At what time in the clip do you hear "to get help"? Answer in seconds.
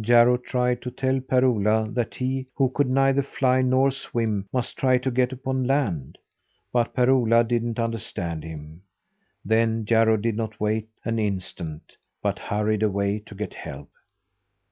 13.20-13.88